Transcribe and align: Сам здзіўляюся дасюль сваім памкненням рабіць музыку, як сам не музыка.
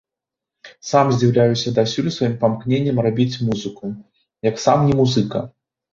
Сам 0.91 1.11
здзіўляюся 1.17 1.73
дасюль 1.75 2.09
сваім 2.17 2.33
памкненням 2.43 2.97
рабіць 3.09 3.39
музыку, 3.51 3.85
як 4.51 4.55
сам 4.65 4.79
не 4.89 4.95
музыка. 5.03 5.39